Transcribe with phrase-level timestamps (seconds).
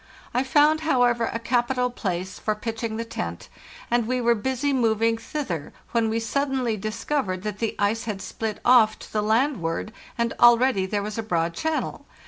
[0.33, 3.49] I found, however, a capital place for pitching g thither when we the tent,
[3.91, 5.19] and we were busy movin
[6.19, 11.03] suddenly discovered that the ice had split off to the land ward, and already there
[11.03, 12.07] was a broad channel.